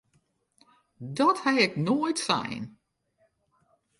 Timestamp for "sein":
2.27-2.63